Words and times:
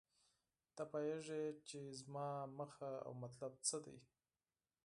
ته 0.75 0.83
پوهیږې 0.91 1.43
چې 1.67 1.79
زما 1.99 2.27
موخه 2.57 2.91
او 3.05 3.11
مطلب 3.23 3.53
څه 3.67 3.77
دی 3.85 3.97